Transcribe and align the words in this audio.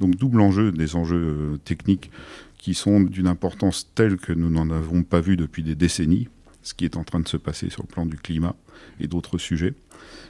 Donc 0.00 0.16
double 0.16 0.40
enjeu, 0.40 0.72
des 0.72 0.96
enjeux 0.96 1.16
euh, 1.16 1.56
techniques 1.64 2.10
qui 2.58 2.74
sont 2.74 3.00
d'une 3.00 3.26
importance 3.26 3.90
telle 3.94 4.16
que 4.16 4.32
nous 4.32 4.50
n'en 4.50 4.70
avons 4.70 5.02
pas 5.02 5.20
vu 5.20 5.36
depuis 5.36 5.62
des 5.62 5.74
décennies, 5.74 6.28
ce 6.62 6.74
qui 6.74 6.84
est 6.84 6.96
en 6.96 7.04
train 7.04 7.20
de 7.20 7.28
se 7.28 7.36
passer 7.36 7.70
sur 7.70 7.82
le 7.82 7.88
plan 7.88 8.06
du 8.06 8.16
climat 8.16 8.56
et 9.00 9.06
d'autres 9.06 9.38
sujets. 9.38 9.74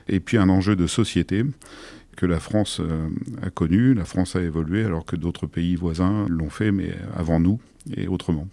Et 0.08 0.20
puis 0.20 0.36
un 0.36 0.48
enjeu 0.48 0.76
de 0.76 0.86
société 0.86 1.44
que 2.16 2.26
la 2.26 2.40
France 2.40 2.80
euh, 2.80 3.08
a 3.42 3.50
connu, 3.50 3.94
la 3.94 4.04
France 4.04 4.36
a 4.36 4.42
évolué 4.42 4.84
alors 4.84 5.04
que 5.04 5.16
d'autres 5.16 5.46
pays 5.46 5.76
voisins 5.76 6.26
l'ont 6.28 6.50
fait, 6.50 6.72
mais 6.72 6.94
avant 7.14 7.40
nous 7.40 7.60
et 7.96 8.08
autrement. 8.08 8.48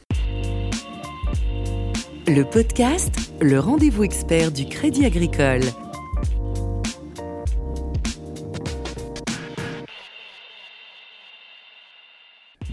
Le 2.27 2.43
podcast, 2.43 3.34
le 3.41 3.59
rendez-vous 3.59 4.04
expert 4.04 4.52
du 4.52 4.66
Crédit 4.66 5.05
Agricole. 5.05 5.61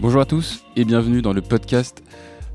Bonjour 0.01 0.21
à 0.21 0.25
tous 0.25 0.65
et 0.75 0.83
bienvenue 0.83 1.21
dans 1.21 1.31
le 1.31 1.43
podcast. 1.43 2.01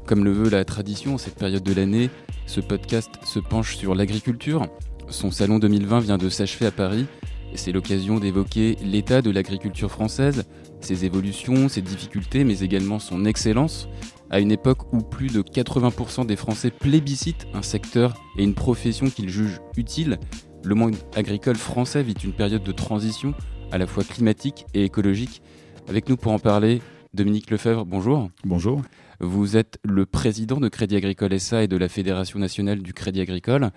Comme 0.05 0.25
le 0.25 0.33
veut 0.33 0.51
la 0.51 0.65
tradition 0.65 1.15
en 1.15 1.19
cette 1.19 1.37
période 1.37 1.63
de 1.63 1.73
l'année, 1.73 2.11
ce 2.47 2.61
podcast 2.61 3.09
se 3.23 3.39
penche 3.39 3.77
sur 3.77 3.95
l'agriculture. 3.95 4.67
Son 5.11 5.31
salon 5.31 5.61
2020 5.61 6.01
vient 6.01 6.19
de 6.19 6.29
s'achever 6.29 6.67
à 6.67 6.73
Paris 6.73 7.07
et 7.53 7.57
c'est 7.57 7.71
l'occasion 7.71 8.19
d'évoquer 8.19 8.77
l'état 8.83 9.23
de 9.23 9.31
l'agriculture 9.31 9.93
française, 9.93 10.43
ses 10.81 11.05
évolutions, 11.05 11.69
ses 11.69 11.83
difficultés, 11.83 12.43
mais 12.43 12.59
également 12.63 12.99
son 12.99 13.25
excellence, 13.25 13.89
à 14.29 14.41
une 14.41 14.51
époque 14.51 14.93
où 14.93 15.03
plus 15.03 15.33
de 15.33 15.43
80% 15.43 16.27
des 16.27 16.35
Français 16.35 16.73
plébiscitent 16.73 17.47
un 17.55 17.63
secteur 17.63 18.15
et 18.37 18.43
une 18.43 18.55
profession 18.55 19.09
qu'ils 19.09 19.31
jugent 19.31 19.61
utile. 19.77 20.19
Le 20.65 20.75
monde 20.75 20.97
agricole 21.15 21.55
français 21.55 22.03
vit 22.03 22.17
une 22.25 22.33
période 22.33 22.65
de 22.65 22.73
transition 22.73 23.35
à 23.71 23.79
la 23.79 23.87
fois 23.87 24.03
climatique 24.03 24.67
et 24.75 24.83
écologique. 24.83 25.43
Avec 25.89 26.09
nous 26.09 26.17
pour 26.17 26.33
en 26.33 26.41
parler, 26.41 26.81
Dominique 27.15 27.51
Lefebvre, 27.51 27.85
bonjour. 27.85 28.31
Bonjour. 28.45 28.83
Vous 29.21 29.57
êtes 29.57 29.79
le 29.85 30.07
président 30.07 30.59
de 30.59 30.69
Crédit 30.69 30.97
Agricole 30.97 31.39
SA 31.39 31.63
et 31.63 31.69
de 31.69 31.77
la 31.77 31.89
Fédération 31.89 32.39
nationale 32.39 32.83
du 32.83 32.93
Crédit 32.93 33.21
Agricole. 33.21 33.71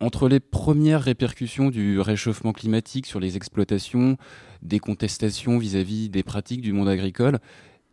Entre 0.00 0.28
les 0.28 0.38
premières 0.38 1.02
répercussions 1.02 1.70
du 1.70 1.98
réchauffement 1.98 2.52
climatique 2.52 3.06
sur 3.06 3.18
les 3.18 3.36
exploitations, 3.36 4.16
des 4.62 4.78
contestations 4.78 5.58
vis-à-vis 5.58 6.08
des 6.08 6.22
pratiques 6.22 6.60
du 6.60 6.72
monde 6.72 6.88
agricole, 6.88 7.38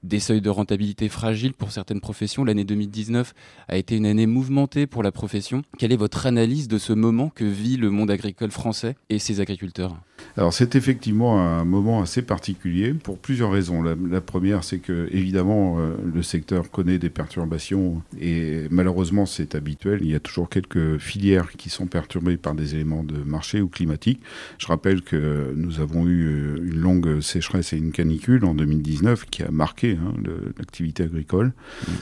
des 0.04 0.20
seuils 0.20 0.42
de 0.42 0.50
rentabilité 0.50 1.10
fragiles 1.10 1.54
pour 1.54 1.72
certaines 1.72 2.02
professions. 2.02 2.44
L'année 2.44 2.64
2019 2.64 3.34
a 3.68 3.78
été 3.78 3.98
une 3.98 4.06
année 4.06 4.28
mouvementée 4.28 4.86
pour 4.86 5.02
la 5.02 5.12
profession. 5.12 5.64
Quelle 5.80 5.92
est 5.92 5.98
votre 5.98 6.28
analyse 6.28 6.68
de 6.68 6.78
ce 6.78 6.94
moment 6.94 7.30
que 7.30 7.46
vit 7.46 7.78
le 7.78 7.90
monde 7.90 8.12
agricole 8.12 8.52
français 8.52 8.96
et 9.10 9.18
ses 9.18 9.40
agriculteurs? 9.40 10.00
Alors 10.38 10.54
c'est 10.54 10.76
effectivement 10.76 11.40
un 11.40 11.64
moment 11.64 12.02
assez 12.02 12.22
particulier 12.22 12.94
pour 12.94 13.18
plusieurs 13.18 13.52
raisons. 13.52 13.82
La, 13.82 14.22
première, 14.22 14.64
c'est 14.64 14.80
que 14.80 15.08
évidemment 15.12 15.80
euh, 15.80 15.96
le 16.14 16.24
secteur 16.24 16.70
connaît 16.72 16.98
des 16.98 17.10
perturbations 17.10 18.02
et 18.20 18.68
malheureusement 18.70 19.26
c'est 19.26 19.56
habituel. 19.56 20.00
Il 20.02 20.10
y 20.10 20.16
a 20.16 20.20
toujours 20.20 20.50
quelques 20.50 20.98
filières 20.98 21.52
qui 21.54 21.70
sont 21.70 21.88
perturbées 21.88 22.36
par 22.36 22.54
des 22.54 22.76
éléments 22.76 23.04
de 23.04 23.18
marché 23.24 23.62
ou 23.62 23.70
climatiques. 23.70 24.22
Je 24.58 24.68
rappelle 24.68 25.04
que 25.04 25.54
nous 25.56 25.80
avons 25.80 26.06
eu 26.06 26.26
euh, 26.26 26.58
une 26.58 26.80
longue 26.80 27.22
sécheresse 27.22 27.72
et 27.72 27.78
une 27.78 27.94
canicule 27.94 28.44
en 28.44 28.54
2019 28.56 29.26
qui 29.26 29.44
a 29.44 29.52
marqué 29.52 29.98
hein, 30.02 30.14
l'activité 30.58 31.04
agricole. 31.04 31.54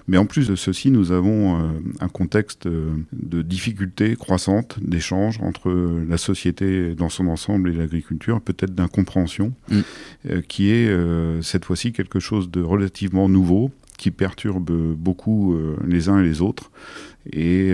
Mais 0.08 0.18
en 0.18 0.26
plus 0.26 0.48
de 0.48 0.56
ceci, 0.56 0.90
nous 0.90 1.12
avons 1.12 1.60
euh, 1.60 1.70
un 2.00 2.10
contexte 2.10 2.68
de 2.68 3.42
difficultés 3.42 4.16
croissantes 4.16 4.78
d'échanges 4.82 5.40
entre 5.42 5.72
la 6.08 6.18
société 6.18 6.96
dans 6.96 7.10
son 7.10 7.28
ensemble 7.28 7.70
et 7.70 7.74
l'agriculture 7.74 8.03
peut-être 8.44 8.76
d'incompréhension, 8.76 9.54
mm. 9.70 9.80
euh, 10.30 10.42
qui 10.42 10.72
est 10.72 10.88
euh, 10.88 11.42
cette 11.42 11.66
fois-ci 11.66 11.92
quelque 11.92 12.20
chose 12.20 12.50
de 12.50 12.62
relativement 12.62 13.30
nouveau, 13.30 13.72
qui 13.98 14.12
perturbe 14.12 14.72
beaucoup 14.96 15.54
euh, 15.54 15.78
les 15.88 16.10
uns 16.10 16.20
et 16.20 16.24
les 16.24 16.42
autres, 16.42 16.72
et 17.32 17.74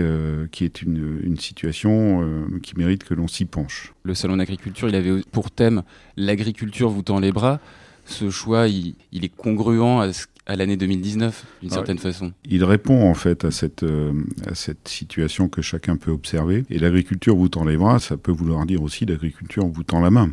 qui 0.52 0.64
est 0.64 0.82
une, 0.82 1.36
situation 1.36 2.24
qui 2.62 2.78
mérite 2.78 3.02
que 3.02 3.14
l'on 3.14 3.26
s'y 3.26 3.46
penche. 3.46 3.92
Le 4.04 4.14
salon 4.14 4.36
d'agriculture, 4.36 4.88
il 4.88 4.94
avait 4.94 5.22
pour 5.32 5.50
thème 5.50 5.82
l'agriculture 6.16 6.88
vous 6.88 7.02
tend 7.02 7.18
les 7.18 7.32
bras. 7.32 7.58
Ce 8.04 8.30
choix, 8.30 8.68
il, 8.68 8.94
est 9.12 9.28
congruent 9.28 10.00
à, 10.00 10.12
à 10.46 10.56
l'année 10.56 10.76
2019, 10.76 11.44
d'une 11.60 11.70
certaine 11.70 11.98
façon. 11.98 12.32
Il 12.44 12.64
répond 12.64 13.08
en 13.08 13.14
fait 13.14 13.44
à 13.44 13.50
cette, 13.50 13.84
à 14.46 14.54
cette 14.54 14.88
situation 14.88 15.48
que 15.48 15.62
chacun 15.62 15.96
peut 15.96 16.10
observer. 16.10 16.64
Et 16.70 16.78
l'agriculture 16.78 17.36
vous 17.36 17.48
tend 17.48 17.64
les 17.64 17.76
bras, 17.76 17.98
ça 17.98 18.16
peut 18.16 18.32
vouloir 18.32 18.66
dire 18.66 18.82
aussi 18.82 19.04
l'agriculture 19.06 19.66
vous 19.66 19.84
tend 19.84 20.00
la 20.00 20.10
main. 20.10 20.30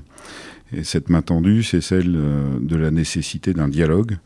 Et 0.74 0.84
cette 0.84 1.10
main 1.10 1.22
tendue, 1.22 1.64
c'est 1.64 1.82
celle 1.82 2.14
euh, 2.16 2.60
de 2.60 2.76
la 2.76 2.92
nécessité 2.92 3.54
d'un 3.54 3.68
dialogue 3.68 4.18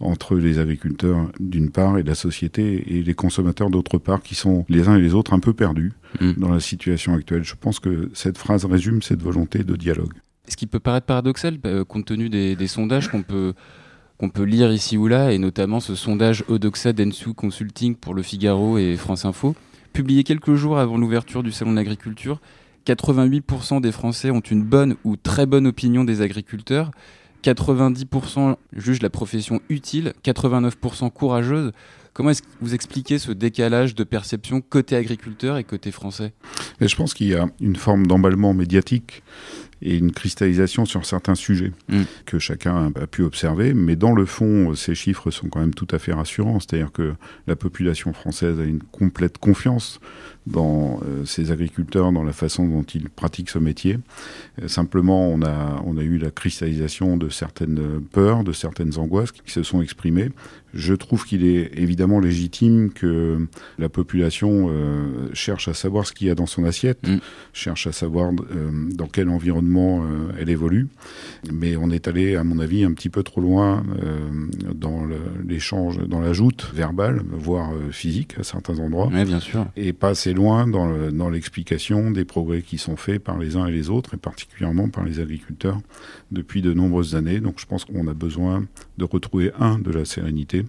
entre 0.00 0.36
les 0.36 0.60
agriculteurs 0.60 1.28
d'une 1.40 1.70
part 1.70 1.98
et 1.98 2.04
la 2.04 2.14
société 2.14 2.96
et 2.96 3.02
les 3.02 3.14
consommateurs 3.14 3.68
d'autre 3.68 3.98
part, 3.98 4.22
qui 4.22 4.36
sont 4.36 4.64
les 4.68 4.86
uns 4.86 4.96
et 4.96 5.00
les 5.00 5.14
autres 5.14 5.32
un 5.32 5.40
peu 5.40 5.52
perdus 5.54 5.92
mm. 6.20 6.34
dans 6.36 6.50
la 6.50 6.60
situation 6.60 7.14
actuelle. 7.14 7.42
Je 7.42 7.56
pense 7.56 7.80
que 7.80 8.08
cette 8.14 8.38
phrase 8.38 8.64
résume 8.64 9.02
cette 9.02 9.22
volonté 9.22 9.64
de 9.64 9.74
dialogue. 9.74 10.12
Ce 10.46 10.56
qui 10.56 10.68
peut 10.68 10.78
paraître 10.78 11.06
paradoxal, 11.06 11.58
euh, 11.66 11.84
compte 11.84 12.06
tenu 12.06 12.28
des, 12.28 12.66
sondages 12.68 13.08
qu'on 13.08 13.22
peut 13.22 13.54
qu'on 14.18 14.30
peut 14.30 14.42
lire 14.42 14.72
ici 14.72 14.96
ou 14.96 15.06
là, 15.06 15.32
et 15.32 15.38
notamment 15.38 15.80
ce 15.80 15.94
sondage 15.94 16.44
Odoxa 16.48 16.92
Densu 16.92 17.34
Consulting 17.34 17.94
pour 17.94 18.14
Le 18.14 18.22
Figaro 18.22 18.76
et 18.76 18.96
France 18.96 19.24
Info, 19.24 19.54
publié 19.92 20.24
quelques 20.24 20.54
jours 20.54 20.78
avant 20.78 20.98
l'ouverture 20.98 21.42
du 21.42 21.52
Salon 21.52 21.70
de 21.70 21.76
l'agriculture, 21.76 22.40
88% 22.86 23.80
des 23.80 23.92
Français 23.92 24.30
ont 24.30 24.40
une 24.40 24.62
bonne 24.62 24.96
ou 25.04 25.16
très 25.16 25.46
bonne 25.46 25.66
opinion 25.66 26.04
des 26.04 26.22
agriculteurs. 26.22 26.90
90% 27.44 28.56
jugent 28.72 29.02
la 29.02 29.10
profession 29.10 29.60
utile, 29.68 30.12
89% 30.24 31.10
courageuse. 31.12 31.72
Comment 32.12 32.30
est-ce 32.30 32.42
que 32.42 32.48
vous 32.60 32.74
expliquez 32.74 33.18
ce 33.18 33.30
décalage 33.30 33.94
de 33.94 34.02
perception 34.02 34.60
côté 34.60 34.96
agriculteur 34.96 35.56
et 35.56 35.62
côté 35.62 35.92
français? 35.92 36.32
Je 36.80 36.96
pense 36.96 37.14
qu'il 37.14 37.28
y 37.28 37.34
a 37.34 37.46
une 37.60 37.76
forme 37.76 38.08
d'emballement 38.08 38.54
médiatique 38.54 39.22
et 39.82 39.96
une 39.96 40.12
cristallisation 40.12 40.84
sur 40.84 41.06
certains 41.06 41.34
sujets 41.34 41.72
mm. 41.88 42.02
que 42.26 42.38
chacun 42.38 42.92
a 42.94 43.06
pu 43.06 43.22
observer. 43.22 43.74
Mais 43.74 43.96
dans 43.96 44.12
le 44.12 44.26
fond, 44.26 44.74
ces 44.74 44.94
chiffres 44.94 45.30
sont 45.30 45.48
quand 45.48 45.60
même 45.60 45.74
tout 45.74 45.88
à 45.90 45.98
fait 45.98 46.12
rassurants. 46.12 46.60
C'est-à-dire 46.60 46.92
que 46.92 47.14
la 47.46 47.56
population 47.56 48.12
française 48.12 48.58
a 48.60 48.64
une 48.64 48.82
complète 48.82 49.38
confiance 49.38 50.00
dans 50.48 51.00
euh, 51.04 51.24
ces 51.24 51.52
agriculteurs, 51.52 52.10
dans 52.12 52.24
la 52.24 52.32
façon 52.32 52.66
dont 52.66 52.82
ils 52.82 53.08
pratiquent 53.08 53.50
ce 53.50 53.58
métier. 53.58 53.98
Euh, 54.62 54.68
simplement, 54.68 55.28
on 55.28 55.42
a, 55.42 55.82
on 55.84 55.96
a 55.98 56.02
eu 56.02 56.18
la 56.18 56.30
cristallisation 56.30 57.16
de 57.16 57.28
certaines 57.28 58.00
peurs, 58.12 58.44
de 58.44 58.52
certaines 58.52 58.98
angoisses 58.98 59.32
qui 59.32 59.50
se 59.50 59.62
sont 59.62 59.82
exprimées. 59.82 60.30
Je 60.74 60.94
trouve 60.94 61.24
qu'il 61.24 61.44
est 61.44 61.72
évidemment 61.78 62.20
légitime 62.20 62.90
que 62.90 63.46
la 63.78 63.88
population 63.88 64.68
euh, 64.70 65.28
cherche 65.32 65.68
à 65.68 65.74
savoir 65.74 66.06
ce 66.06 66.12
qu'il 66.12 66.26
y 66.26 66.30
a 66.30 66.34
dans 66.34 66.46
son 66.46 66.64
assiette, 66.64 67.06
mm. 67.06 67.18
cherche 67.52 67.86
à 67.86 67.92
savoir 67.92 68.32
dans 68.32 69.06
quel 69.06 69.28
environnement 69.28 69.67
elle 70.38 70.50
évolue. 70.50 70.88
Mais 71.52 71.76
on 71.76 71.90
est 71.90 72.08
allé, 72.08 72.36
à 72.36 72.44
mon 72.44 72.58
avis, 72.58 72.84
un 72.84 72.92
petit 72.92 73.10
peu 73.10 73.22
trop 73.22 73.40
loin 73.40 73.82
dans 74.74 75.02
l'échange, 75.46 75.98
dans 76.06 76.20
l'ajoute 76.20 76.70
verbale, 76.74 77.22
voire 77.30 77.70
physique 77.90 78.34
à 78.38 78.42
certains 78.42 78.78
endroits. 78.78 79.08
Oui, 79.12 79.24
bien 79.24 79.40
sûr. 79.40 79.66
Et 79.76 79.92
pas 79.92 80.08
assez 80.08 80.32
loin 80.32 80.66
dans 80.66 81.30
l'explication 81.30 82.10
des 82.10 82.24
progrès 82.24 82.62
qui 82.62 82.78
sont 82.78 82.96
faits 82.96 83.22
par 83.22 83.38
les 83.38 83.56
uns 83.56 83.66
et 83.66 83.72
les 83.72 83.90
autres, 83.90 84.14
et 84.14 84.18
particulièrement 84.18 84.88
par 84.88 85.04
les 85.04 85.20
agriculteurs 85.20 85.78
depuis 86.30 86.62
de 86.62 86.72
nombreuses 86.72 87.14
années. 87.14 87.40
Donc 87.40 87.58
je 87.58 87.66
pense 87.66 87.84
qu'on 87.84 88.06
a 88.08 88.14
besoin 88.14 88.64
de 88.98 89.04
retrouver, 89.04 89.52
un, 89.58 89.78
de 89.78 89.90
la 89.90 90.04
sérénité, 90.04 90.64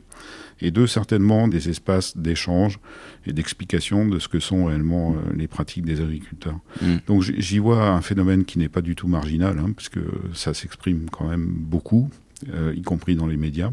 et 0.61 0.71
deux, 0.71 0.87
certainement 0.87 1.47
des 1.47 1.69
espaces 1.69 2.17
d'échange 2.17 2.79
et 3.25 3.33
d'explication 3.33 4.07
de 4.07 4.19
ce 4.19 4.27
que 4.27 4.39
sont 4.39 4.65
réellement 4.65 5.13
euh, 5.13 5.33
les 5.35 5.47
pratiques 5.47 5.85
des 5.85 6.01
agriculteurs. 6.01 6.59
Mm. 6.81 6.95
Donc 7.07 7.21
j'y 7.23 7.59
vois 7.59 7.89
un 7.89 8.01
phénomène 8.01 8.45
qui 8.45 8.59
n'est 8.59 8.69
pas 8.69 8.81
du 8.81 8.95
tout 8.95 9.07
marginal, 9.07 9.57
hein, 9.59 9.71
puisque 9.75 9.99
ça 10.33 10.53
s'exprime 10.53 11.09
quand 11.11 11.27
même 11.27 11.45
beaucoup, 11.45 12.09
euh, 12.53 12.73
y 12.75 12.81
compris 12.81 13.15
dans 13.15 13.27
les 13.27 13.37
médias, 13.37 13.71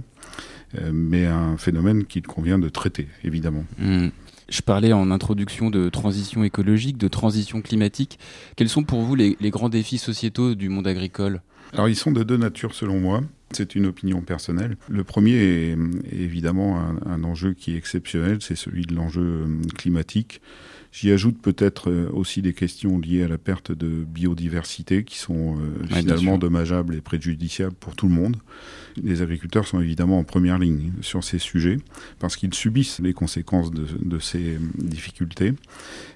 euh, 0.78 0.90
mais 0.92 1.26
un 1.26 1.56
phénomène 1.56 2.04
qu'il 2.04 2.22
convient 2.22 2.58
de 2.58 2.68
traiter, 2.68 3.08
évidemment. 3.24 3.64
Mm. 3.78 4.08
Je 4.48 4.60
parlais 4.60 4.92
en 4.92 5.10
introduction 5.10 5.70
de 5.70 5.88
transition 5.88 6.44
écologique, 6.44 6.98
de 6.98 7.08
transition 7.08 7.60
climatique. 7.62 8.18
Quels 8.54 8.68
sont 8.68 8.84
pour 8.84 9.02
vous 9.02 9.16
les, 9.16 9.36
grands 9.42 9.68
défis 9.68 9.98
sociétaux 9.98 10.54
du 10.54 10.68
monde 10.68 10.86
agricole? 10.86 11.42
Alors 11.72 11.88
ils 11.88 11.96
sont 11.96 12.12
de 12.12 12.22
deux 12.22 12.36
natures 12.36 12.74
selon 12.74 13.00
moi. 13.00 13.22
C'est 13.52 13.74
une 13.74 13.86
opinion 13.86 14.20
personnelle. 14.22 14.76
Le 14.88 15.04
premier 15.04 15.34
est, 15.34 15.78
évidemment 16.12 16.80
un, 17.06 17.24
enjeu 17.24 17.54
qui 17.54 17.74
est 17.74 17.76
exceptionnel, 17.76 18.38
c'est 18.40 18.56
celui 18.56 18.86
de 18.86 18.94
l'enjeu 18.94 19.22
euh, 19.22 19.46
climatique. 19.76 20.40
J'y 20.92 21.10
ajoute 21.10 21.40
peut-être 21.40 21.90
euh, 21.90 22.08
aussi 22.12 22.42
des 22.42 22.52
questions 22.52 22.98
liées 22.98 23.22
à 23.22 23.28
la 23.28 23.38
perte 23.38 23.72
de 23.72 24.04
biodiversité 24.04 25.04
qui 25.04 25.18
sont 25.18 25.56
euh, 25.58 25.86
finalement 25.86 26.38
dommageables 26.38 26.94
et 26.94 27.00
préjudiciables 27.00 27.74
pour 27.74 27.94
tout 27.94 28.08
le 28.08 28.14
monde. 28.14 28.36
Les 29.02 29.20
agriculteurs 29.20 29.66
sont 29.66 29.80
évidemment 29.80 30.18
en 30.18 30.24
première 30.24 30.58
ligne 30.58 30.92
sur 31.02 31.22
ces 31.22 31.38
sujets 31.38 31.78
parce 32.18 32.36
qu'ils 32.36 32.54
subissent 32.54 32.98
les 33.00 33.12
conséquences 33.12 33.70
de, 33.70 33.86
de 34.02 34.18
ces 34.18 34.58
difficultés. 34.78 35.52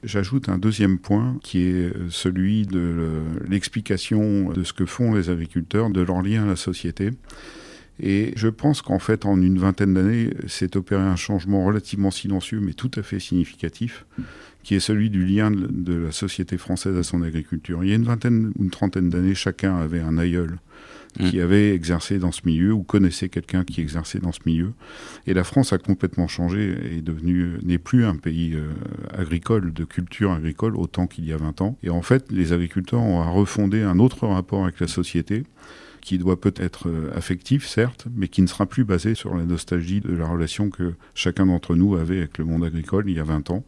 J'ajoute 0.02 0.49
un 0.49 0.56
deuxième 0.56 0.99
point 0.99 1.37
qui 1.43 1.62
est 1.62 1.93
celui 2.08 2.67
de 2.67 3.20
l'explication 3.46 4.50
de 4.50 4.64
ce 4.64 4.72
que 4.72 4.87
font 4.87 5.12
les 5.12 5.28
agriculteurs, 5.28 5.90
de 5.90 6.00
leur 6.00 6.22
lien 6.22 6.44
à 6.44 6.46
la 6.46 6.56
société 6.56 7.11
Et 7.99 8.32
je 8.37 8.49
pense 8.49 8.82
qu'en 8.82 8.99
fait, 8.99 9.26
en 9.26 9.40
une 9.40 9.58
vingtaine 9.58 9.94
d'années, 9.94 10.31
s'est 10.46 10.76
opéré 10.76 11.02
un 11.02 11.17
changement 11.17 11.64
relativement 11.64 12.11
silencieux, 12.11 12.61
mais 12.61 12.72
tout 12.72 12.90
à 12.96 13.02
fait 13.02 13.20
significatif, 13.20 14.06
qui 14.62 14.74
est 14.74 14.80
celui 14.80 15.10
du 15.10 15.24
lien 15.24 15.50
de 15.50 15.94
la 15.94 16.12
société 16.12 16.58
française 16.58 16.96
à 16.96 17.02
son 17.02 17.22
agriculture. 17.22 17.82
Il 17.82 17.90
y 17.90 17.92
a 17.92 17.96
une 17.96 18.04
vingtaine 18.04 18.52
ou 18.58 18.64
une 18.64 18.70
trentaine 18.70 19.08
d'années, 19.08 19.34
chacun 19.34 19.76
avait 19.76 20.00
un 20.00 20.18
aïeul 20.18 20.58
qui 21.18 21.38
mm. 21.38 21.42
avait 21.42 21.74
exercé 21.74 22.18
dans 22.18 22.32
ce 22.32 22.42
milieu 22.44 22.72
ou 22.72 22.82
connaissait 22.82 23.28
quelqu'un 23.28 23.64
qui 23.64 23.80
exerçait 23.80 24.20
dans 24.20 24.32
ce 24.32 24.40
milieu. 24.46 24.72
Et 25.26 25.34
la 25.34 25.44
France 25.44 25.72
a 25.72 25.78
complètement 25.78 26.28
changé 26.28 26.76
et 26.92 27.02
devenu 27.02 27.58
n'est 27.62 27.78
plus 27.78 28.04
un 28.04 28.16
pays 28.16 28.54
euh, 28.54 28.68
agricole 29.12 29.72
de 29.72 29.84
culture 29.84 30.32
agricole 30.32 30.76
autant 30.76 31.06
qu'il 31.06 31.24
y 31.24 31.32
a 31.32 31.36
20 31.36 31.62
ans. 31.62 31.76
Et 31.82 31.90
en 31.90 32.02
fait, 32.02 32.30
les 32.30 32.52
agriculteurs 32.52 33.00
ont 33.00 33.20
à 33.20 33.28
refonder 33.28 33.82
un 33.82 33.98
autre 33.98 34.26
rapport 34.26 34.64
avec 34.64 34.80
la 34.80 34.88
société 34.88 35.44
qui 36.00 36.16
doit 36.16 36.40
peut 36.40 36.54
être 36.56 36.88
euh, 36.88 37.10
affectif, 37.14 37.66
certes, 37.66 38.06
mais 38.14 38.28
qui 38.28 38.40
ne 38.40 38.46
sera 38.46 38.64
plus 38.66 38.84
basé 38.84 39.14
sur 39.14 39.34
la 39.36 39.44
nostalgie 39.44 40.00
de 40.00 40.14
la 40.14 40.26
relation 40.26 40.70
que 40.70 40.94
chacun 41.14 41.46
d'entre 41.46 41.74
nous 41.74 41.94
avait 41.96 42.18
avec 42.18 42.38
le 42.38 42.44
monde 42.44 42.64
agricole 42.64 43.04
il 43.08 43.16
y 43.16 43.20
a 43.20 43.24
20 43.24 43.50
ans. 43.50 43.64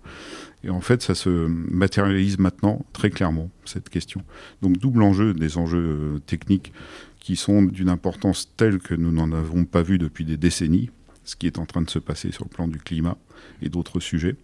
Et 0.65 0.71
en 0.71 0.81
fait, 0.81 1.03
ça 1.03 1.15
se 1.15 1.29
matérialise 1.29 2.39
maintenant 2.39 2.85
très 2.93 3.11
clairement, 3.11 3.51
cette 3.65 3.89
question. 3.89 4.23
Donc 4.63 4.79
double 4.79 5.03
enjeu 5.03 5.35
des 5.35 5.59
enjeux 5.59 5.79
euh, 5.79 6.19
techniques 6.21 6.73
qui 7.19 7.37
sont 7.37 7.63
d'une 7.63 7.89
importance 7.89 8.53
telle 8.57 8.79
que 8.79 8.95
nous 8.95 9.13
n'en 9.13 9.33
avons 9.33 9.65
pas 9.65 9.83
vu 9.83 9.99
depuis 9.99 10.25
des 10.25 10.37
décennies, 10.37 10.91
ce 11.25 11.37
qui 11.37 11.47
est 11.47 11.59
en 11.59 11.67
train 11.67 11.83
de 11.83 11.91
se 11.91 11.99
passer 11.99 12.33
sur 12.33 12.45
le 12.45 12.51
plan 12.51 12.69
du 12.69 12.79
climat 12.79 13.17
et 13.61 13.69
d'autres 13.69 14.01
sujets. 14.01 14.37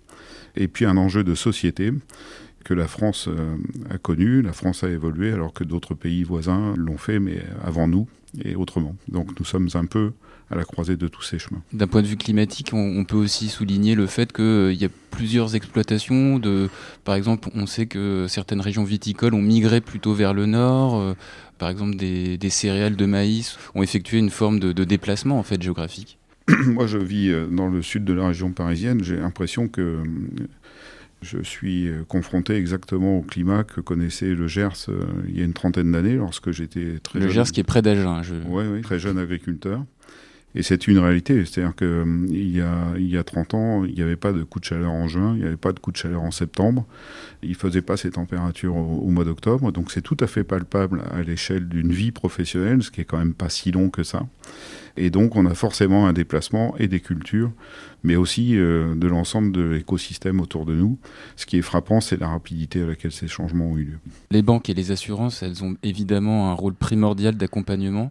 Et 0.57 0.69
puis 0.69 0.85
un 0.85 0.97
enjeu 0.97 1.25
de 1.25 1.35
société 1.35 1.93
que 2.65 2.75
la 2.75 2.89
France 2.89 3.29
euh, 3.29 3.57
a 3.91 3.99
connu, 3.99 4.43
la 4.43 4.53
France 4.53 4.85
a 4.85 4.89
évolué 4.89 5.33
alors 5.33 5.53
que 5.53 5.65
d'autres 5.65 5.95
pays 5.95 6.23
voisins 6.23 6.75
l'ont 6.77 6.99
fait, 6.99 7.19
mais 7.19 7.43
avant 7.65 7.89
nous 7.89 8.07
et 8.45 8.55
autrement. 8.57 8.95
Donc 9.09 9.39
nous 9.39 9.45
sommes 9.45 9.69
un 9.75 9.87
peu 9.87 10.13
à 10.51 10.57
la 10.57 10.65
croisée 10.65 10.97
de 10.97 11.09
tous 11.09 11.23
ces 11.23 11.39
chemins. 11.39 11.63
D'un 11.73 11.87
point 11.87 12.03
de 12.03 12.07
vue 12.07 12.17
climatique, 12.17 12.71
on, 12.73 13.05
peut 13.05 13.17
aussi 13.17 13.49
souligner 13.49 13.95
le 13.95 14.07
fait 14.07 14.33
qu'il 14.33 14.45
euh, 14.45 14.73
y 14.73 14.85
a 14.85 14.89
plusieurs 15.11 15.55
exploitations. 15.55 16.39
De, 16.39 16.69
par 17.05 17.15
exemple, 17.15 17.49
on 17.55 17.67
sait 17.67 17.87
que 17.87 18.27
certaines 18.29 18.61
régions 18.61 18.85
viticoles 18.85 19.35
ont 19.35 19.43
migré 19.43 19.81
plutôt 19.81 20.15
vers 20.15 20.33
le 20.33 20.47
nord. 20.47 20.97
Euh, 20.97 21.15
par 21.59 21.69
exemple, 21.69 21.97
des, 21.97 22.39
céréales 22.51 22.97
de 22.97 23.07
maïs 23.07 23.59
ont 23.75 23.83
effectué 23.83 24.19
une 24.19 24.31
forme 24.31 24.59
de, 24.59 24.85
déplacement 24.85 25.39
en 25.39 25.43
fait 25.43 25.61
géographique. 25.61 26.19
Moi, 26.67 26.87
je 26.87 26.99
vis 26.99 27.31
dans 27.51 27.69
le 27.69 27.83
sud 27.83 28.05
de 28.05 28.15
la 28.15 28.29
région 28.29 28.53
parisienne. 28.53 29.03
J'ai 29.03 29.17
l'impression 29.17 29.69
que 29.69 30.03
je 31.23 31.43
suis 31.43 31.91
confronté 32.07 32.55
exactement 32.55 33.19
au 33.19 33.23
climat 33.23 33.65
que 33.65 33.81
connaissait 33.81 34.35
le 34.35 34.47
Gers 34.47 34.87
il 35.27 35.39
y 35.39 35.43
a 35.43 35.45
une 35.45 35.53
trentaine 35.53 35.93
d'années 35.93 36.15
lorsque 36.15 36.51
j'étais 36.53 36.99
très 37.03 37.19
le 37.19 37.27
jeune. 37.27 37.37
Le 37.37 37.45
Gers 37.45 37.53
qui 37.53 37.61
est 37.61 37.65
près 37.65 37.83
d'Agen. 37.83 38.23
Je... 38.23 38.35
Oui, 38.47 38.65
oui, 38.71 38.81
très 38.83 38.99
jeune 38.99 39.19
agriculteur. 39.19 39.85
Et 40.55 40.63
c'est 40.63 40.89
une 40.89 40.99
réalité. 40.99 41.45
C'est-à-dire 41.45 41.75
qu'il 41.77 41.87
hum, 41.87 42.27
y, 42.31 42.61
a, 42.61 42.99
y 42.99 43.17
a 43.17 43.25
30 43.25 43.55
ans, 43.55 43.85
il 43.85 43.95
n'y 43.95 44.03
avait 44.03 44.17
pas 44.17 44.33
de 44.33 44.43
coup 44.43 44.61
de 44.61 44.65
chaleur 44.65 44.91
en 44.91 45.07
juin, 45.07 45.35
il 45.35 45.41
n'y 45.41 45.47
avait 45.47 45.57
pas 45.57 45.73
de 45.73 45.79
coup 45.79 45.93
de 45.93 45.97
chaleur 45.97 46.23
en 46.23 46.31
septembre. 46.31 46.87
Il 47.43 47.51
ne 47.51 47.55
faisait 47.55 47.83
pas 47.83 47.97
ces 47.97 48.11
températures 48.11 48.77
au, 48.77 49.09
mois 49.09 49.25
d'octobre. 49.25 49.71
Donc 49.73 49.91
c'est 49.91 50.03
tout 50.03 50.17
à 50.21 50.27
fait 50.27 50.45
palpable 50.45 51.03
à 51.11 51.23
l'échelle 51.23 51.69
d'une 51.69 51.93
vie 51.93 52.13
professionnelle, 52.13 52.83
ce 52.83 52.91
qui 52.91 53.01
est 53.03 53.05
quand 53.05 53.19
même 53.19 53.35
pas 53.35 53.49
si 53.49 53.71
long 53.71 53.91
que 53.91 54.03
ça. 54.03 54.27
Et 54.97 55.11
donc 55.11 55.37
on 55.37 55.47
a 55.47 55.55
forcément 55.55 56.09
un 56.09 56.13
déplacement 56.13 56.77
et 56.79 56.89
des 56.89 56.99
cultures, 56.99 57.53
mais 58.03 58.17
aussi 58.17 58.57
euh, 58.57 58.97
de 58.97 59.07
l'ensemble 59.07 59.53
de 59.53 59.63
l'écosystème 59.63 60.41
autour 60.41 60.67
de 60.67 60.75
nous. 60.75 60.99
Ce 61.37 61.47
qui 61.47 61.59
est 61.59 61.63
frappant, 61.63 62.01
c'est 62.01 62.19
la 62.19 62.29
rapidité 62.29 62.83
à 62.83 62.87
laquelle 62.87 63.13
ces 63.13 63.29
changements 63.29 63.71
ont 63.71 63.77
eu 63.77 63.85
lieu. 63.85 63.99
Les 64.33 64.43
banques 64.43 64.69
et 64.71 64.75
les 64.75 64.91
assurances, 64.91 65.43
elles 65.45 65.63
ont 65.63 65.77
évidemment 65.85 66.51
un 66.51 66.55
rôle 66.55 66.75
primordial 66.75 67.37
d'accompagnement. 67.37 68.11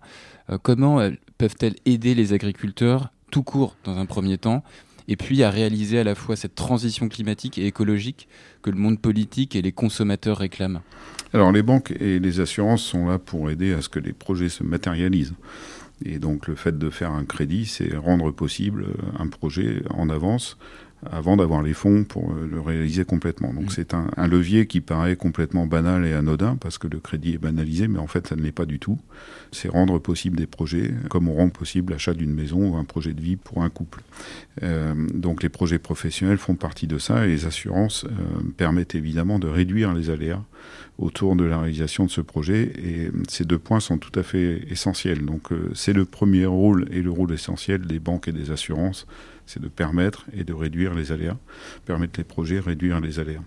Euh, 0.49 0.57
comment 0.61 1.01
peuvent-elles 1.37 1.75
aider 1.85 2.15
les 2.15 2.33
agriculteurs 2.33 3.11
tout 3.31 3.43
court 3.43 3.75
dans 3.83 3.97
un 3.97 4.05
premier 4.05 4.37
temps 4.37 4.63
et 5.07 5.15
puis 5.15 5.43
à 5.43 5.49
réaliser 5.49 5.99
à 5.99 6.03
la 6.03 6.15
fois 6.15 6.35
cette 6.35 6.55
transition 6.55 7.07
climatique 7.07 7.57
et 7.57 7.65
écologique 7.65 8.27
que 8.61 8.69
le 8.69 8.77
monde 8.77 8.99
politique 8.99 9.55
et 9.55 9.61
les 9.61 9.71
consommateurs 9.71 10.37
réclament? 10.37 10.81
Alors 11.33 11.51
les 11.51 11.63
banques 11.63 11.93
et 11.99 12.19
les 12.19 12.39
assurances 12.39 12.83
sont 12.83 13.07
là 13.07 13.19
pour 13.19 13.49
aider 13.49 13.73
à 13.73 13.81
ce 13.81 13.89
que 13.89 13.99
les 13.99 14.13
projets 14.13 14.49
se 14.49 14.63
matérialisent. 14.63 15.33
Et 16.03 16.19
donc 16.19 16.47
le 16.47 16.55
fait 16.55 16.77
de 16.77 16.89
faire 16.89 17.11
un 17.11 17.25
crédit, 17.25 17.65
c'est 17.65 17.95
rendre 17.95 18.31
possible 18.31 18.85
un 19.17 19.27
projet 19.27 19.81
en 19.89 20.09
avance 20.09 20.57
avant 21.05 21.37
d'avoir 21.37 21.61
les 21.61 21.73
fonds 21.73 22.03
pour 22.03 22.31
euh, 22.31 22.47
le 22.49 22.59
réaliser 22.59 23.05
complètement. 23.05 23.53
Donc 23.53 23.65
mm. 23.65 23.69
c'est 23.69 23.93
un, 23.93 24.07
levier 24.27 24.65
qui 24.65 24.81
paraît 24.81 25.15
complètement 25.15 25.67
banal 25.67 26.05
et 26.05 26.13
anodin 26.13 26.57
parce 26.59 26.77
que 26.77 26.87
le 26.87 26.99
crédit 26.99 27.33
est 27.33 27.37
banalisé, 27.37 27.87
mais 27.87 27.99
en 27.99 28.07
fait 28.07 28.27
ça 28.27 28.35
ne 28.35 28.41
l'est 28.41 28.51
pas 28.51 28.65
du 28.65 28.79
tout. 28.79 28.97
C'est 29.51 29.69
rendre 29.69 29.99
possible 29.99 30.37
des 30.37 30.47
projets 30.47 30.91
comme 31.09 31.29
on 31.29 31.35
rend 31.35 31.49
possible 31.49 31.93
l'achat 31.93 32.13
d'une 32.13 32.33
maison 32.33 32.71
ou 32.71 32.77
un 32.77 32.83
projet 32.83 33.13
de 33.13 33.21
vie 33.21 33.35
pour 33.35 33.63
un 33.63 33.69
couple. 33.69 34.01
Euh, 34.63 34.95
donc 35.13 35.43
les 35.43 35.49
projets 35.49 35.79
professionnels 35.79 36.37
font 36.37 36.55
partie 36.55 36.87
de 36.87 36.97
ça 36.97 37.25
et 37.25 37.29
les 37.29 37.45
assurances 37.45 38.05
euh, 38.05 38.09
permettent 38.57 38.95
évidemment 38.95 39.39
de 39.39 39.47
réduire 39.47 39.93
les 39.93 40.09
aléas 40.09 40.43
autour 40.97 41.35
de 41.35 41.43
la 41.43 41.59
réalisation 41.59 42.05
de 42.05 42.09
ce 42.09 42.21
projet 42.21 42.73
et 42.83 43.11
ces 43.29 43.45
deux 43.45 43.59
points 43.59 43.79
sont 43.79 43.99
tout 43.99 44.17
à 44.19 44.23
fait 44.23 44.63
essentiels. 44.71 45.23
Donc 45.25 45.51
c'est 45.75 45.93
le 45.93 46.05
premier 46.05 46.47
rôle 46.47 46.87
et 46.91 47.03
le 47.03 47.11
rôle 47.11 47.31
essentiel 47.31 47.81
des 47.81 47.99
banques 47.99 48.27
et 48.27 48.31
des 48.31 48.49
assurances 48.49 49.05
c'est 49.47 49.61
de 49.61 49.67
permettre 49.67 50.25
et 50.33 50.43
de 50.43 50.53
réduire 50.53 50.93
les 50.93 51.11
aléas, 51.11 51.37
permettre 51.85 52.19
les 52.19 52.23
projets, 52.23 52.59
réduire 52.59 52.99
les 52.99 53.19
aléas. 53.19 53.41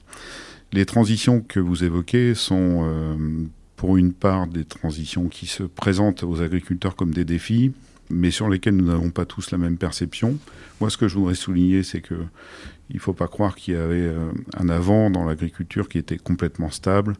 Les 0.72 0.86
transitions 0.86 1.40
que 1.40 1.60
vous 1.60 1.84
évoquez 1.84 2.34
sont 2.34 2.82
euh, 2.84 3.16
pour 3.76 3.96
une 3.96 4.12
part 4.12 4.46
des 4.46 4.64
transitions 4.64 5.28
qui 5.28 5.46
se 5.46 5.62
présentent 5.62 6.22
aux 6.22 6.42
agriculteurs 6.42 6.96
comme 6.96 7.12
des 7.12 7.24
défis, 7.24 7.72
mais 8.08 8.30
sur 8.30 8.48
lesquels 8.48 8.76
nous 8.76 8.86
n'avons 8.86 9.10
pas 9.10 9.24
tous 9.24 9.50
la 9.50 9.58
même 9.58 9.78
perception. 9.78 10.36
Moi, 10.80 10.90
ce 10.90 10.96
que 10.96 11.08
je 11.08 11.14
voudrais 11.16 11.34
souligner, 11.34 11.82
c'est 11.82 12.00
que 12.00 12.14
il 12.90 12.96
ne 12.96 13.00
faut 13.00 13.12
pas 13.12 13.28
croire 13.28 13.54
qu'il 13.54 13.74
y 13.74 13.76
avait 13.76 14.06
euh, 14.06 14.30
un 14.56 14.68
avant 14.68 15.10
dans 15.10 15.24
l'agriculture 15.24 15.88
qui 15.88 15.98
était 15.98 16.18
complètement 16.18 16.70
stable, 16.70 17.14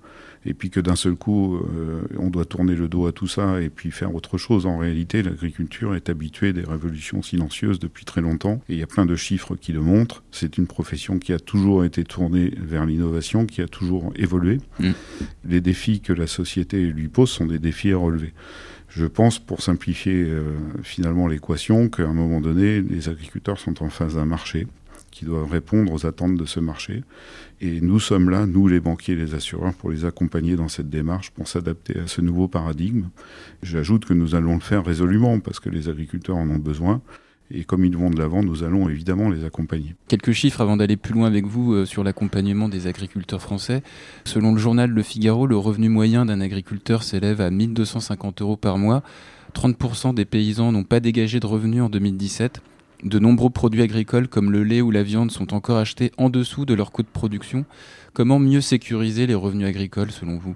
et 0.44 0.55
puis 0.55 0.70
que 0.70 0.81
d'un 0.81 0.96
seul 0.96 1.14
coup, 1.14 1.56
euh, 1.56 2.02
on 2.19 2.31
doit 2.31 2.44
tourner 2.44 2.75
le 2.75 2.88
dos 2.88 3.06
à 3.06 3.12
tout 3.12 3.26
ça 3.26 3.61
et 3.61 3.69
puis 3.69 3.90
faire 3.90 4.14
autre 4.14 4.38
chose. 4.38 4.67
En 4.67 4.78
réalité, 4.78 5.22
l'agriculture 5.22 5.94
est 5.94 6.08
habituée 6.08 6.52
des 6.52 6.64
révolutions 6.64 7.22
silencieuses 7.22 7.78
depuis 7.78 8.05
très 8.05 8.20
longtemps, 8.20 8.61
et 8.69 8.75
il 8.75 8.78
y 8.78 8.82
a 8.82 8.87
plein 8.87 9.06
de 9.06 9.17
chiffres 9.17 9.55
qui 9.55 9.72
le 9.72 9.81
montrent. 9.81 10.22
C'est 10.31 10.58
une 10.58 10.67
profession 10.67 11.19
qui 11.19 11.32
a 11.32 11.38
toujours 11.38 11.84
été 11.84 12.05
tournée 12.05 12.52
vers 12.56 12.87
l'innovation, 12.87 13.46
qui 13.46 13.61
a 13.61 13.69
toujours 13.69 14.12
évolué. 14.17 14.58
Mm. 14.78 14.90
Les 15.44 15.61
défis 15.61 16.00
que 16.00 16.12
la 16.12 16.26
société 16.26 16.87
lui 16.87 17.08
pose 17.08 17.31
sont 17.31 17.46
des 17.46 17.58
défis 17.58 17.93
à 17.93 17.96
relever. 17.96 18.32
Je 18.88 19.06
pense, 19.06 19.38
pour 19.38 19.62
simplifier 19.62 20.25
euh, 20.25 20.43
finalement 20.82 21.28
l'équation, 21.28 21.88
qu'à 21.88 22.05
un 22.05 22.12
moment 22.12 22.40
donné, 22.40 22.81
les 22.81 23.08
agriculteurs 23.08 23.58
sont 23.58 23.82
en 23.84 23.89
face 23.89 24.15
d'un 24.15 24.24
marché 24.24 24.67
qui 25.20 25.27
doivent 25.27 25.50
répondre 25.50 25.93
aux 25.93 26.06
attentes 26.06 26.39
de 26.39 26.46
ce 26.46 26.60
marché. 26.60 27.05
Et 27.60 27.82
nous 27.82 28.00
sommes 28.00 28.31
là, 28.31 28.46
nous 28.46 28.69
les 28.69 28.81
banquiers 28.81 29.12
et 29.12 29.19
les 29.19 29.34
assureurs, 29.34 29.74
pour 29.74 29.91
les 29.91 30.06
accompagner 30.06 30.56
dans 30.56 30.69
cette 30.69 30.89
démarche, 30.89 31.31
pour 31.31 31.46
s'adapter 31.46 31.98
à 31.98 32.06
ce 32.06 32.22
nouveau 32.22 32.48
paradigme. 32.48 33.10
J'ajoute 33.62 34.06
que 34.06 34.15
nous 34.15 34.34
allons 34.34 34.55
le 34.55 34.60
faire 34.60 34.82
résolument, 34.82 35.39
parce 35.41 35.60
que 35.60 35.69
les 35.69 35.91
agriculteurs 35.91 36.39
en 36.39 36.48
ont 36.48 36.58
besoin. 36.58 37.03
Et 37.50 37.65
comme 37.65 37.84
ils 37.84 37.94
vont 37.94 38.08
de 38.08 38.19
l'avant, 38.19 38.43
nous 38.43 38.65
allons 38.65 38.89
évidemment 38.89 39.29
les 39.29 39.44
accompagner. 39.44 39.94
Quelques 40.08 40.32
chiffres 40.32 40.62
avant 40.62 40.79
d'aller 40.79 40.96
plus 40.96 41.12
loin 41.12 41.27
avec 41.27 41.44
vous 41.44 41.74
euh, 41.74 41.84
sur 41.84 42.03
l'accompagnement 42.03 42.70
des 42.70 42.86
agriculteurs 42.86 43.43
français. 43.43 43.82
Selon 44.24 44.55
le 44.55 44.58
journal 44.58 44.89
Le 44.89 45.03
Figaro, 45.03 45.46
le 45.46 45.58
revenu 45.58 45.91
moyen 45.91 46.24
d'un 46.24 46.41
agriculteur 46.41 47.03
s'élève 47.03 47.43
à 47.43 47.50
1250 47.50 48.41
euros 48.41 48.56
par 48.56 48.79
mois. 48.79 49.03
30% 49.53 50.15
des 50.15 50.24
paysans 50.24 50.72
n'ont 50.72 50.84
pas 50.84 51.00
dégagé 51.00 51.41
de 51.41 51.46
revenus 51.46 51.82
en 51.82 51.91
2017. 51.91 52.62
De 53.03 53.19
nombreux 53.19 53.51
produits 53.51 53.83
agricoles 53.83 54.29
comme 54.29 54.53
le 54.53 54.63
lait 54.63 54.83
ou 54.83 54.91
la 54.91 55.03
viande 55.03 55.31
sont 55.31 55.55
encore 55.55 55.79
achetés 55.79 56.13
en 56.19 56.29
dessous 56.29 56.67
de 56.67 56.75
leur 56.75 56.93
coût 56.93 57.03
de 57.03 57.09
production. 57.09 57.65
Comment 58.13 58.39
mieux 58.39 58.61
sécuriser 58.61 59.27
les 59.27 59.35
revenus 59.35 59.67
agricoles 59.67 60.11
selon 60.11 60.37
vous? 60.39 60.55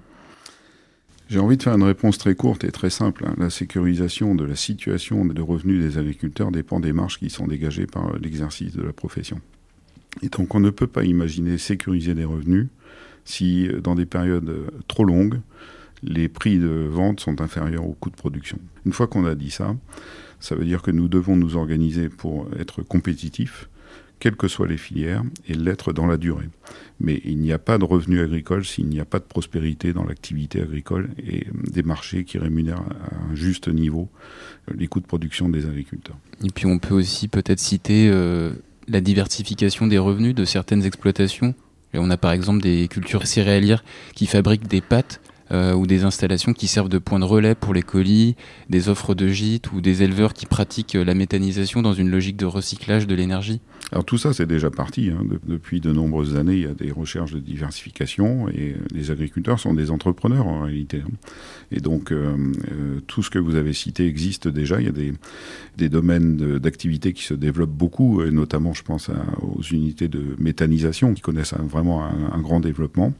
J'ai 1.27 1.39
envie 1.39 1.57
de 1.57 1.63
faire 1.63 1.73
une 1.73 1.83
réponse 1.83 2.19
très 2.19 2.35
courte 2.35 2.63
et 2.63 2.71
très 2.71 2.91
simple. 2.91 3.25
Hein. 3.27 3.33
La 3.39 3.49
sécurisation 3.49 4.35
de 4.35 4.43
la 4.43 4.55
situation 4.55 5.25
de 5.25 5.41
revenus 5.41 5.81
des 5.81 5.97
agriculteurs 5.97 6.51
dépend 6.51 6.79
des 6.79 6.93
marges 6.93 7.17
qui 7.17 7.31
sont 7.31 7.47
dégagées 7.47 7.87
par 7.87 8.15
l'exercice 8.19 8.75
de 8.75 8.83
la 8.83 8.93
profession. 8.93 9.41
Et 10.21 10.29
donc 10.29 10.53
on 10.53 10.59
ne 10.59 10.69
peut 10.69 10.87
pas 10.87 11.03
imaginer 11.03 11.57
sécuriser 11.57 12.13
des 12.13 12.25
revenus 12.25 12.67
si 13.25 13.67
dans 13.81 13.95
des 13.95 14.05
périodes 14.05 14.53
trop 14.87 15.03
longues, 15.03 15.41
les 16.03 16.29
prix 16.29 16.59
de 16.59 16.87
vente 16.91 17.19
sont 17.19 17.41
inférieurs 17.41 17.85
au 17.85 17.93
coût 17.93 18.11
de 18.11 18.15
production. 18.15 18.59
Une 18.85 18.93
fois 18.93 19.07
qu'on 19.07 19.25
a 19.25 19.33
dit 19.33 19.49
ça, 19.49 19.75
ça 20.39 20.55
veut 20.55 20.65
dire 20.65 20.81
que 20.81 20.91
nous 20.91 21.07
devons 21.07 21.35
nous 21.35 21.55
organiser 21.55 22.09
pour 22.09 22.47
être 22.59 22.81
compétitifs 22.81 23.69
quelles 24.19 24.35
que 24.35 24.47
soient 24.47 24.67
les 24.67 24.77
filières, 24.77 25.23
et 25.47 25.53
l'être 25.53 25.93
dans 25.93 26.07
la 26.07 26.17
durée. 26.17 26.49
Mais 26.99 27.21
il 27.25 27.37
n'y 27.39 27.51
a 27.51 27.59
pas 27.59 27.77
de 27.77 27.83
revenus 27.83 28.21
agricoles 28.21 28.65
s'il 28.65 28.87
n'y 28.87 28.99
a 28.99 29.05
pas 29.05 29.19
de 29.19 29.25
prospérité 29.25 29.93
dans 29.93 30.05
l'activité 30.05 30.61
agricole 30.61 31.09
et 31.25 31.47
des 31.69 31.83
marchés 31.83 32.23
qui 32.23 32.37
rémunèrent 32.37 32.79
à 32.79 33.31
un 33.31 33.35
juste 33.35 33.67
niveau 33.67 34.09
les 34.73 34.87
coûts 34.87 35.01
de 35.01 35.05
production 35.05 35.49
des 35.49 35.65
agriculteurs. 35.65 36.17
Et 36.43 36.49
puis 36.49 36.65
on 36.65 36.79
peut 36.79 36.93
aussi 36.93 37.27
peut-être 37.27 37.59
citer 37.59 38.09
euh, 38.09 38.53
la 38.87 39.01
diversification 39.01 39.87
des 39.87 39.97
revenus 39.97 40.33
de 40.33 40.45
certaines 40.45 40.85
exploitations. 40.85 41.53
On 41.93 42.09
a 42.09 42.17
par 42.17 42.31
exemple 42.31 42.61
des 42.61 42.87
cultures 42.87 43.27
céréalières 43.27 43.83
qui 44.15 44.25
fabriquent 44.25 44.67
des 44.67 44.81
pâtes 44.81 45.21
ou 45.51 45.85
des 45.85 46.03
installations 46.03 46.53
qui 46.53 46.67
servent 46.67 46.89
de 46.89 46.97
point 46.97 47.19
de 47.19 47.25
relais 47.25 47.55
pour 47.55 47.73
les 47.73 47.81
colis, 47.81 48.35
des 48.69 48.89
offres 48.89 49.13
de 49.13 49.27
gîtes 49.27 49.71
ou 49.71 49.81
des 49.81 50.03
éleveurs 50.03 50.33
qui 50.33 50.45
pratiquent 50.45 50.93
la 50.93 51.13
méthanisation 51.13 51.81
dans 51.81 51.93
une 51.93 52.09
logique 52.09 52.37
de 52.37 52.45
recyclage 52.45 53.07
de 53.07 53.15
l'énergie 53.15 53.61
Alors 53.91 54.05
tout 54.05 54.17
ça, 54.17 54.33
c'est 54.33 54.45
déjà 54.45 54.71
parti. 54.71 55.11
Hein. 55.11 55.23
depuis 55.45 55.81
de 55.81 55.91
nombreuses 55.91 56.35
années, 56.35 56.55
il 56.55 56.61
y 56.61 56.67
a 56.67 56.73
des 56.73 56.91
recherches 56.91 57.33
de 57.33 57.39
diversification 57.39 58.49
et 58.49 58.75
les 58.93 59.11
agriculteurs 59.11 59.59
sont 59.59 59.73
des 59.73 59.91
entrepreneurs 59.91 60.47
en 60.47 60.61
réalité. 60.61 61.03
Hein. 61.05 61.11
Et 61.71 61.79
donc, 61.79 62.13
tout 63.07 63.23
ce 63.23 63.29
que 63.29 63.39
vous 63.39 63.55
avez 63.55 63.73
cité 63.73 64.07
existe 64.07 64.47
déjà. 64.47 64.79
Il 64.79 64.85
y 64.85 64.89
a 64.89 64.91
des, 65.77 65.89
domaines 65.89 66.57
d'activité 66.57 67.13
qui 67.13 67.23
se 67.23 67.33
développent 67.33 67.75
beaucoup, 67.75 68.21
et 68.21 68.31
notamment, 68.31 68.73
je 68.73 68.83
pense 68.83 69.09
aux 69.41 69.61
unités 69.61 70.07
de 70.07 70.35
méthanisation 70.39 71.13
qui 71.13 71.21
connaissent 71.21 71.53
vraiment 71.53 72.03
un, 72.03 72.41
grand 72.41 72.59
développement. 72.59 73.13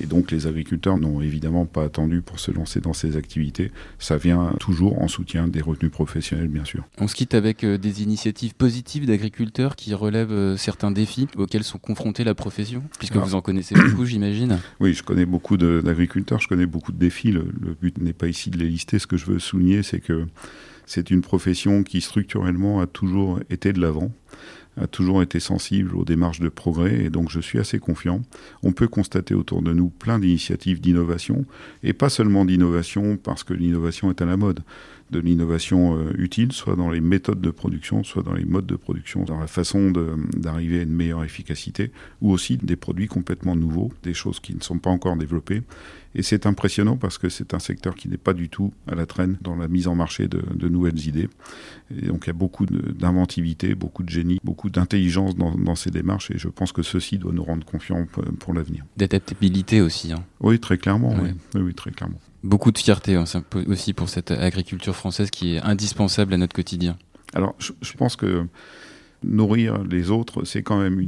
Et 0.00 0.06
donc, 0.06 0.30
les 0.30 0.46
agriculteurs 0.46 0.98
n'ont 0.98 1.20
évidemment 1.20 1.61
pas 1.66 1.84
attendu 1.84 2.22
pour 2.22 2.38
se 2.38 2.50
lancer 2.50 2.80
dans 2.80 2.92
ces 2.92 3.16
activités. 3.16 3.72
Ça 3.98 4.16
vient 4.16 4.52
toujours 4.60 5.02
en 5.02 5.08
soutien 5.08 5.48
des 5.48 5.60
retenues 5.60 5.90
professionnelles, 5.90 6.48
bien 6.48 6.64
sûr. 6.64 6.84
On 6.98 7.08
se 7.08 7.14
quitte 7.14 7.34
avec 7.34 7.64
euh, 7.64 7.78
des 7.78 8.02
initiatives 8.02 8.54
positives 8.54 9.06
d'agriculteurs 9.06 9.76
qui 9.76 9.94
relèvent 9.94 10.32
euh, 10.32 10.56
certains 10.56 10.90
défis 10.90 11.28
auxquels 11.36 11.64
sont 11.64 11.78
confrontés 11.78 12.24
la 12.24 12.34
profession, 12.34 12.82
puisque 12.98 13.16
vous 13.16 13.34
en 13.34 13.40
connaissez 13.40 13.74
beaucoup, 13.74 14.04
j'imagine. 14.04 14.58
Oui, 14.80 14.94
je 14.94 15.02
connais 15.02 15.26
beaucoup 15.26 15.56
d'agriculteurs, 15.56 16.40
je 16.40 16.48
connais 16.48 16.66
beaucoup 16.66 16.92
de 16.92 16.98
défis. 16.98 17.30
Le, 17.30 17.46
le 17.60 17.74
but 17.74 17.98
n'est 17.98 18.12
pas 18.12 18.26
ici 18.26 18.50
de 18.50 18.58
les 18.58 18.68
lister. 18.68 18.98
Ce 18.98 19.06
que 19.06 19.16
je 19.16 19.26
veux 19.26 19.38
souligner, 19.38 19.82
c'est 19.82 20.00
que 20.00 20.26
c'est 20.86 21.10
une 21.10 21.22
profession 21.22 21.82
qui 21.82 22.00
structurellement 22.00 22.80
a 22.80 22.86
toujours 22.86 23.40
été 23.50 23.72
de 23.72 23.80
l'avant, 23.80 24.10
a 24.80 24.86
toujours 24.86 25.22
été 25.22 25.38
sensible 25.38 25.94
aux 25.94 26.04
démarches 26.04 26.40
de 26.40 26.48
progrès 26.48 27.04
et 27.04 27.10
donc 27.10 27.30
je 27.30 27.40
suis 27.40 27.58
assez 27.58 27.78
confiant. 27.78 28.22
On 28.62 28.72
peut 28.72 28.88
constater 28.88 29.34
autour 29.34 29.62
de 29.62 29.72
nous 29.72 29.90
plein 29.90 30.18
d'initiatives 30.18 30.80
d'innovation 30.80 31.44
et 31.82 31.92
pas 31.92 32.08
seulement 32.08 32.44
d'innovation 32.44 33.18
parce 33.18 33.44
que 33.44 33.52
l'innovation 33.52 34.10
est 34.10 34.22
à 34.22 34.26
la 34.26 34.36
mode 34.36 34.62
de 35.12 35.20
l'innovation 35.20 35.98
euh, 35.98 36.12
utile, 36.16 36.52
soit 36.52 36.74
dans 36.74 36.90
les 36.90 37.02
méthodes 37.02 37.40
de 37.40 37.50
production, 37.50 38.02
soit 38.02 38.22
dans 38.22 38.32
les 38.32 38.46
modes 38.46 38.66
de 38.66 38.76
production, 38.76 39.24
dans 39.24 39.38
la 39.38 39.46
façon 39.46 39.92
d'arriver 40.36 40.80
à 40.80 40.82
une 40.82 40.92
meilleure 40.92 41.22
efficacité, 41.22 41.92
ou 42.22 42.32
aussi 42.32 42.56
des 42.56 42.76
produits 42.76 43.08
complètement 43.08 43.54
nouveaux, 43.54 43.92
des 44.02 44.14
choses 44.14 44.40
qui 44.40 44.54
ne 44.54 44.62
sont 44.62 44.78
pas 44.78 44.90
encore 44.90 45.16
développées. 45.16 45.62
Et 46.14 46.22
c'est 46.22 46.46
impressionnant 46.46 46.96
parce 46.96 47.16
que 47.16 47.28
c'est 47.28 47.54
un 47.54 47.58
secteur 47.58 47.94
qui 47.94 48.08
n'est 48.08 48.18
pas 48.18 48.34
du 48.34 48.48
tout 48.48 48.72
à 48.86 48.94
la 48.94 49.06
traîne 49.06 49.38
dans 49.40 49.56
la 49.56 49.68
mise 49.68 49.88
en 49.88 49.94
marché 49.94 50.28
de, 50.28 50.68
nouvelles 50.68 51.06
idées. 51.06 51.28
Et 51.90 52.06
donc 52.06 52.24
il 52.24 52.28
y 52.28 52.30
a 52.30 52.34
beaucoup 52.34 52.66
d'inventivité, 52.66 53.74
beaucoup 53.74 54.02
de 54.02 54.10
génie, 54.10 54.21
beaucoup 54.42 54.70
d'intelligence 54.70 55.34
dans, 55.36 55.74
ces 55.74 55.90
démarches 55.90 56.30
et 56.30 56.38
je 56.38 56.48
pense 56.48 56.72
que 56.72 56.82
ceci 56.82 57.18
doit 57.18 57.32
nous 57.32 57.44
rendre 57.44 57.64
confiants 57.64 58.06
pour, 58.38 58.54
l'avenir. 58.54 58.84
D'adaptabilité 58.96 59.80
aussi. 59.80 60.12
Hein. 60.12 60.24
Oui, 60.40 60.60
très 60.60 60.78
clairement. 60.78 61.14
Oui. 61.20 61.30
oui, 61.54 61.74
très 61.74 61.90
clairement 61.90 62.18
beaucoup 62.42 62.72
de 62.72 62.78
fierté 62.78 63.14
hein, 63.14 63.24
aussi 63.68 63.92
pour 63.92 64.08
cette 64.08 64.30
agriculture 64.30 64.96
française 64.96 65.30
qui 65.30 65.54
est 65.54 65.60
indispensable 65.60 66.34
à 66.34 66.36
notre 66.36 66.54
quotidien. 66.54 66.96
Alors, 67.34 67.54
je, 67.58 67.92
pense 67.94 68.16
que 68.16 68.46
nourrir 69.24 69.84
les 69.84 70.10
autres, 70.10 70.44
c'est 70.44 70.62
quand 70.62 70.80
même 70.80 71.06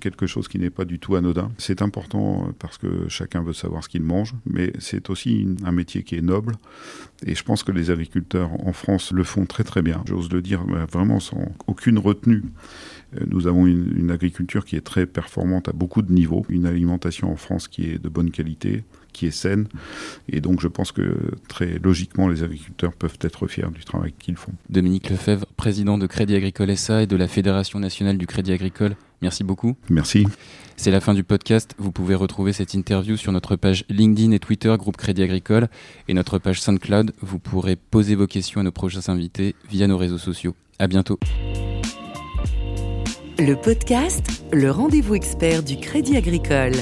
quelque 0.00 0.26
chose 0.26 0.48
qui 0.48 0.58
n'est 0.58 0.70
pas 0.70 0.84
du 0.84 0.98
tout 0.98 1.16
anodin. 1.16 1.50
C'est 1.58 1.82
important 1.82 2.52
parce 2.58 2.78
que 2.78 3.08
chacun 3.08 3.42
veut 3.42 3.52
savoir 3.52 3.84
ce 3.84 3.88
qu'il 3.88 4.02
mange, 4.02 4.34
mais 4.46 4.72
c'est 4.78 5.10
aussi 5.10 5.48
un 5.64 5.72
métier 5.72 6.02
qui 6.02 6.16
est 6.16 6.22
noble. 6.22 6.54
Et 7.26 7.34
je 7.34 7.42
pense 7.42 7.62
que 7.62 7.72
les 7.72 7.90
agriculteurs 7.90 8.50
en 8.66 8.72
France 8.72 9.12
le 9.12 9.24
font 9.24 9.46
très 9.46 9.64
très 9.64 9.82
bien. 9.82 10.02
J'ose 10.06 10.30
le 10.30 10.42
dire 10.42 10.64
vraiment 10.90 11.20
sans 11.20 11.52
aucune 11.66 11.98
retenue. 11.98 12.42
Euh, 13.16 13.24
nous 13.26 13.46
avons 13.46 13.66
une, 13.66 14.10
agriculture 14.10 14.64
qui 14.64 14.76
est 14.76 14.80
très 14.80 15.06
performante 15.06 15.68
à 15.68 15.72
beaucoup 15.72 16.02
de 16.02 16.12
niveaux, 16.12 16.44
une 16.48 16.66
alimentation 16.66 17.30
en 17.30 17.36
France 17.36 17.68
qui 17.68 17.90
est 17.90 17.98
de 17.98 18.08
bonne 18.08 18.30
qualité, 18.30 18.84
qui 19.18 19.26
est 19.26 19.32
saine. 19.32 19.66
Et 20.28 20.40
donc 20.40 20.60
je 20.60 20.68
pense 20.68 20.92
que 20.92 21.16
très 21.48 21.78
logiquement, 21.78 22.28
les 22.28 22.44
agriculteurs 22.44 22.92
peuvent 22.92 23.18
être 23.20 23.48
fiers 23.48 23.70
du 23.74 23.84
travail 23.84 24.12
qu'ils 24.18 24.36
font. 24.36 24.52
Dominique 24.70 25.10
Lefebvre, 25.10 25.46
président 25.56 25.98
de 25.98 26.06
Crédit 26.06 26.36
Agricole 26.36 26.76
SA 26.76 27.02
et 27.02 27.06
de 27.06 27.16
la 27.16 27.26
Fédération 27.26 27.80
nationale 27.80 28.16
du 28.16 28.26
Crédit 28.26 28.52
Agricole, 28.52 28.94
merci 29.20 29.42
beaucoup. 29.42 29.76
Merci. 29.90 30.26
C'est 30.76 30.92
la 30.92 31.00
fin 31.00 31.14
du 31.14 31.24
podcast. 31.24 31.74
Vous 31.78 31.90
pouvez 31.90 32.14
retrouver 32.14 32.52
cette 32.52 32.74
interview 32.74 33.16
sur 33.16 33.32
notre 33.32 33.56
page 33.56 33.84
LinkedIn 33.88 34.30
et 34.30 34.38
Twitter, 34.38 34.72
groupe 34.78 34.96
Crédit 34.96 35.24
Agricole, 35.24 35.68
et 36.06 36.14
notre 36.14 36.38
page 36.38 36.60
SoundCloud. 36.60 37.12
Vous 37.20 37.40
pourrez 37.40 37.74
poser 37.74 38.14
vos 38.14 38.28
questions 38.28 38.60
à 38.60 38.64
nos 38.64 38.70
prochains 38.70 39.08
invités 39.08 39.56
via 39.68 39.88
nos 39.88 39.98
réseaux 39.98 40.18
sociaux. 40.18 40.54
À 40.78 40.86
bientôt. 40.86 41.18
Le 43.40 43.54
podcast, 43.54 44.44
le 44.52 44.70
rendez-vous 44.70 45.16
expert 45.16 45.64
du 45.64 45.76
Crédit 45.78 46.16
Agricole. 46.16 46.74